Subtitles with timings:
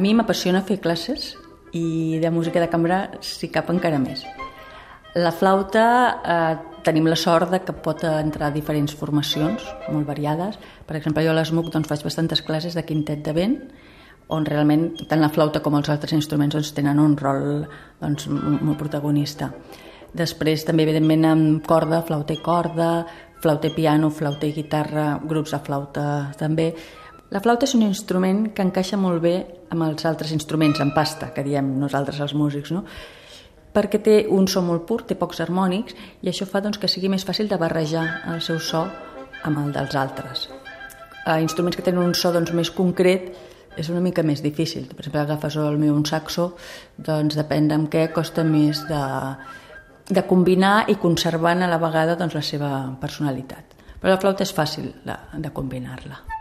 [0.00, 1.34] Mi m'apassiona fer classes
[1.76, 4.22] i de música de cambra s'hi cap encara més.
[5.20, 5.84] La flauta
[6.24, 6.54] eh,
[6.86, 10.56] tenim la sort de que pot entrar a diferents formacions molt variades.
[10.88, 13.58] Per exemple, jo a l'ESMUC doncs, faig bastantes classes de quintet de vent,
[14.32, 17.66] on realment tant la flauta com els altres instruments doncs, tenen un rol
[18.00, 19.50] doncs, molt protagonista.
[20.16, 22.90] Després també, evidentment, amb corda, flauta i corda,
[23.42, 26.06] flauta i piano, flauta i guitarra, grups de flauta
[26.40, 26.72] també.
[27.30, 29.34] La flauta és un instrument que encaixa molt bé
[29.70, 32.82] amb els altres instruments en pasta, que diem nosaltres els músics, no?
[33.70, 35.94] perquè té un so molt pur, té pocs harmònics,
[36.24, 38.82] i això fa doncs, que sigui més fàcil de barrejar el seu so
[39.46, 40.48] amb el dels altres.
[41.22, 43.30] A instruments que tenen un so doncs, més concret
[43.78, 44.88] és una mica més difícil.
[44.90, 46.56] Per exemple, agafes el meu un saxo,
[46.98, 49.04] doncs depèn amb què costa més de,
[50.10, 53.78] de combinar i conservant a la vegada doncs, la seva personalitat.
[54.02, 56.39] Però la flauta és fàcil de, de combinar-la.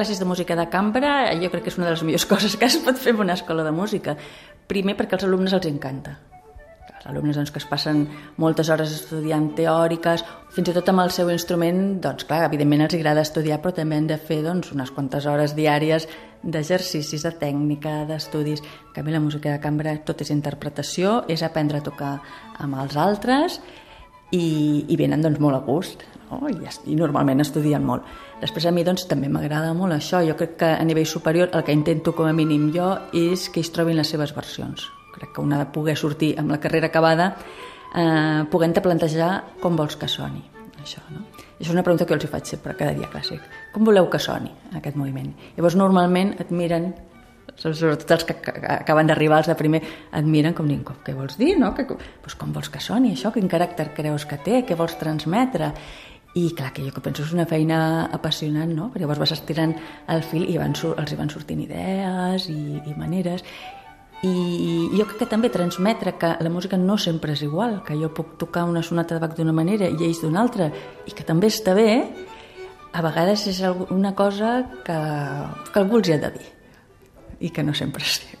[0.00, 2.64] Classes de música de cambra jo crec que és una de les millors coses que
[2.70, 4.14] es pot fer en una escola de música.
[4.66, 6.14] Primer perquè als alumnes els encanta.
[6.94, 8.06] Els alumnes doncs, que es passen
[8.40, 10.24] moltes hores estudiant teòriques,
[10.56, 13.98] fins i tot amb el seu instrument, doncs clar, evidentment els agrada estudiar, però també
[14.00, 16.08] han de fer doncs, unes quantes hores diàries
[16.40, 18.64] d'exercicis, de tècnica, d'estudis.
[18.64, 22.14] En canvi, la música de cambra tot és interpretació, és aprendre a tocar
[22.56, 23.60] amb els altres
[24.32, 26.48] i, i venen doncs, molt a gust no?
[26.48, 28.06] I, i normalment estudien molt.
[28.40, 30.22] Després a mi doncs, també m'agrada molt això.
[30.26, 33.60] Jo crec que a nivell superior el que intento com a mínim jo és que
[33.62, 34.86] ells trobin les seves versions.
[35.14, 37.34] Crec que una de poder sortir amb la carrera acabada
[37.94, 40.42] eh, podent-te plantejar com vols que soni.
[40.80, 41.26] Això, no?
[41.60, 43.42] I és una pregunta que jo els hi faig sempre, cada dia clàssic.
[43.74, 44.48] Com voleu que soni
[44.78, 45.34] aquest moviment?
[45.58, 46.92] Llavors normalment et miren
[47.60, 48.36] sobretot els que
[48.72, 49.82] acaben d'arribar, els de primer,
[50.16, 51.72] et miren com dient, què vols dir, no?
[51.76, 53.32] Que, pues com vols que soni això?
[53.34, 54.62] Quin caràcter creus que té?
[54.66, 55.72] Què vols transmetre?
[56.34, 58.88] I clar, que jo que penso és una feina apassionant, no?
[58.92, 59.74] Perquè llavors vas estirant
[60.14, 63.42] el fil i van, els hi van sortint idees i, i maneres.
[64.22, 64.34] I
[64.92, 68.36] jo crec que també transmetre que la música no sempre és igual, que jo puc
[68.38, 70.68] tocar una sonata de Bach d'una manera i ells d'una altra,
[71.08, 72.04] i que també està bé,
[72.92, 74.98] a vegades és una cosa que,
[75.72, 76.48] que algú els hi ha de dir
[77.40, 78.38] i que no sempre es diu.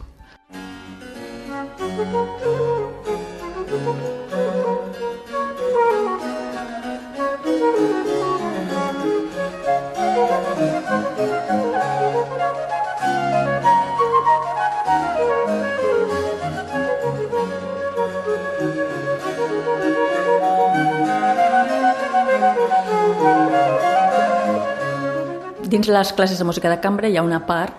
[25.70, 27.76] Dins les classes de música de cambra hi ha una part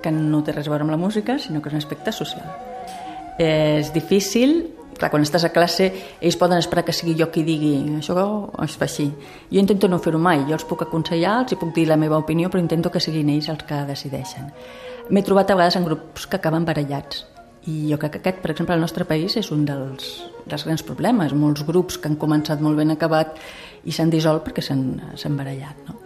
[0.00, 2.46] que no té res a veure amb la música, sinó que és un aspecte social.
[3.36, 4.54] És difícil,
[4.96, 5.90] clar, quan estàs a classe,
[6.24, 8.16] ells poden esperar que sigui jo qui digui això
[8.64, 9.10] es fa així.
[9.52, 12.48] Jo intento no fer-ho mai, jo els puc aconsellar, els puc dir la meva opinió,
[12.48, 14.48] però intento que siguin ells els que decideixen.
[15.10, 17.26] M'he trobat a vegades en grups que acaben barallats,
[17.68, 20.14] i jo crec que aquest, per exemple, al nostre país és un dels,
[20.48, 21.36] dels grans problemes.
[21.36, 23.36] Molts grups que han començat molt ben acabat
[23.84, 25.88] i s'han dissolt perquè s'han barallat.
[25.90, 25.97] No?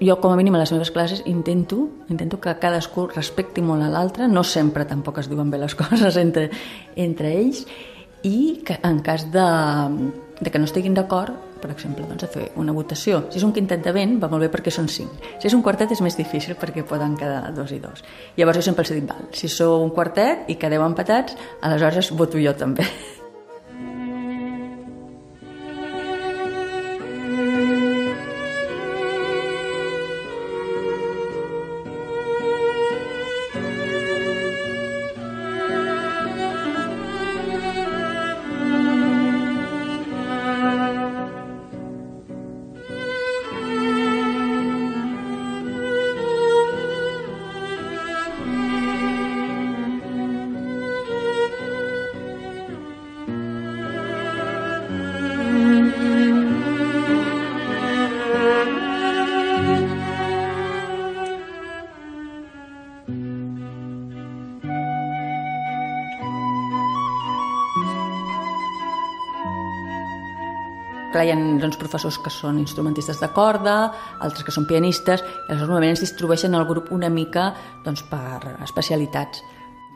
[0.00, 3.88] Jo, com a mínim, a les meves classes intento, intento que cadascú respecti molt a
[3.88, 6.50] l'altre, no sempre tampoc es diuen bé les coses entre,
[6.96, 7.64] entre ells,
[8.26, 9.48] i que en cas de,
[10.40, 13.22] de que no estiguin d'acord, per exemple, doncs, a fer una votació.
[13.32, 15.16] Si és un quintet de vent, va molt bé perquè són cinc.
[15.40, 18.04] Si és un quartet és més difícil perquè poden quedar dos i dos.
[18.36, 22.42] Llavors jo sempre els dic, val, si sou un quartet i quedeu empatats, aleshores voto
[22.42, 22.84] jo també.
[71.16, 73.76] clar, hi ha doncs, professors que són instrumentistes de corda,
[74.20, 77.50] altres que són pianistes, i aleshores normalment ens distribueixen el grup una mica
[77.84, 79.42] doncs, per especialitats.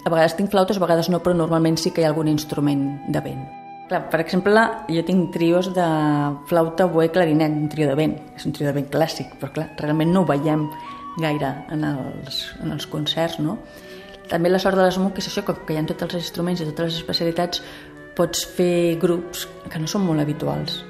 [0.00, 2.86] A vegades tinc flautes, a vegades no, però normalment sí que hi ha algun instrument
[3.12, 3.42] de vent.
[3.90, 5.86] Clar, per exemple, jo tinc trios de
[6.48, 8.16] flauta, oboe, clarinet, un trio de vent.
[8.38, 10.68] És un trio de vent clàssic, però clar, realment no ho veiem
[11.20, 13.58] gaire en els, en els concerts, no?
[14.30, 16.92] També la sort de l'ESMUC és això, que hi ha tots els instruments i totes
[16.92, 17.64] les especialitats,
[18.16, 20.84] pots fer grups que no són molt habituals.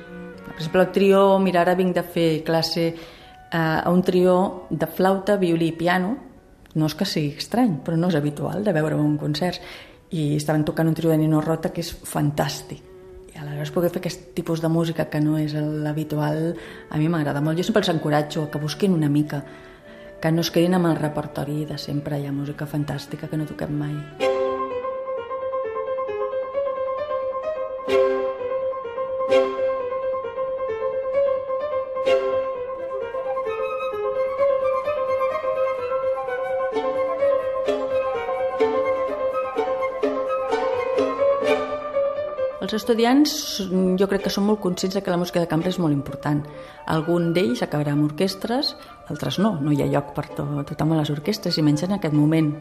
[0.61, 4.85] Per exemple, el trio, mira, ara vinc de fer classe eh, a un trio de
[4.85, 6.11] flauta, violí i piano,
[6.77, 9.57] no és que sigui estrany, però no és habitual de veure un concert.
[10.13, 12.85] I estaven tocant un trio de Nino Rota que és fantàstic.
[13.33, 16.53] I aleshores poder fer aquest tipus de música que no és l'habitual,
[16.91, 17.57] a mi m'agrada molt.
[17.57, 19.41] Jo sempre els encoratjo que busquin una mica,
[20.21, 22.21] que no es quedin amb el repertori de sempre.
[22.21, 24.30] Hi ha música fantàstica que no toquem mai.
[42.71, 43.33] Els estudiants
[43.99, 46.45] jo crec que són molt conscients de que la música de cambra és molt important.
[46.95, 48.77] Algun d'ells acabarà amb orquestres,
[49.11, 51.97] altres no, no hi ha lloc per to tothom a les orquestres, i menys en
[51.97, 52.53] aquest moment.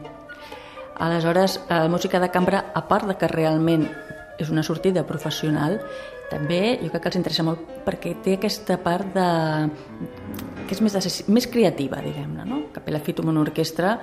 [0.98, 3.86] Aleshores, la música de cambra, a part de que realment
[4.42, 5.78] és una sortida professional,
[6.26, 9.28] també jo crec que els interessa molt perquè té aquesta part de...
[10.66, 12.64] que és més, de, més creativa, diguem-ne, no?
[12.74, 13.94] Capella Fit amb una orquestra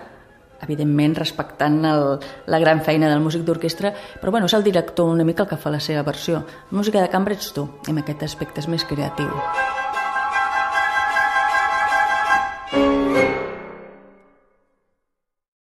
[0.65, 2.05] evidentment respectant el,
[2.47, 5.59] la gran feina del músic d'orquestra, però bueno, és el director una mica el que
[5.61, 6.45] fa la seva versió.
[6.71, 9.29] La música de cambra ets tu, en aquest aspecte és més creatiu.